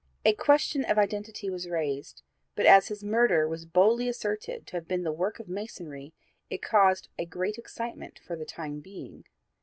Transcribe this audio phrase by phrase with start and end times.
[0.25, 2.23] A question of identity was raised,
[2.55, 6.11] but as his murder was boldly asserted to have been the work of Masonry,
[6.49, 9.25] it caused a great excitement for the time being.